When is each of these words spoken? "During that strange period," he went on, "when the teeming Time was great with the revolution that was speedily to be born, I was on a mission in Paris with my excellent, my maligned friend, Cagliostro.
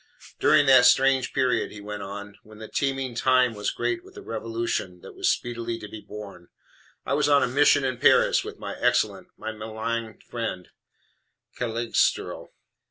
"During 0.39 0.65
that 0.65 0.85
strange 0.85 1.31
period," 1.31 1.69
he 1.69 1.79
went 1.79 2.01
on, 2.01 2.39
"when 2.41 2.57
the 2.57 2.67
teeming 2.67 3.13
Time 3.13 3.53
was 3.53 3.69
great 3.69 4.03
with 4.03 4.15
the 4.15 4.23
revolution 4.23 5.01
that 5.01 5.13
was 5.13 5.29
speedily 5.29 5.77
to 5.77 5.87
be 5.87 6.01
born, 6.01 6.47
I 7.05 7.13
was 7.13 7.29
on 7.29 7.43
a 7.43 7.47
mission 7.47 7.83
in 7.85 7.99
Paris 7.99 8.43
with 8.43 8.57
my 8.57 8.75
excellent, 8.79 9.27
my 9.37 9.51
maligned 9.51 10.23
friend, 10.23 10.69
Cagliostro. 11.55 12.49